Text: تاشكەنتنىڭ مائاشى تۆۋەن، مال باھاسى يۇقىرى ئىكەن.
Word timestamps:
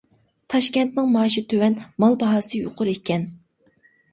تاشكەنتنىڭ 0.53 1.11
مائاشى 1.17 1.43
تۆۋەن، 1.53 1.77
مال 2.05 2.17
باھاسى 2.25 2.63
يۇقىرى 2.65 2.99
ئىكەن. 2.99 3.29